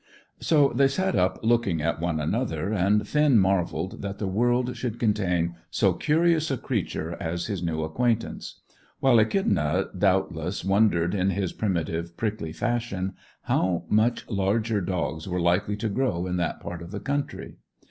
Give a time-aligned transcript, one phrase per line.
[0.39, 4.99] So they sat up looking at one another, and Finn marvelled that the world should
[4.99, 8.61] contain so curious a creature as his new acquaintance;
[8.99, 15.75] while Echidna doubtless wondered, in his primitive, prickly fashion, how much larger dogs were likely
[15.77, 17.57] to grow in that part of the country.